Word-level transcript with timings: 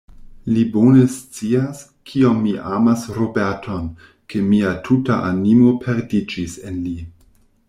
Li 0.53 0.61
bone 0.75 1.03
scias, 1.15 1.83
kiom 2.11 2.41
mi 2.47 2.55
amas 2.77 3.05
Roberton; 3.19 3.87
ke 4.33 4.45
mia 4.49 4.75
tuta 4.89 5.23
animo 5.31 5.79
perdiĝis 5.87 6.61
en 6.71 6.87
li. 6.89 6.97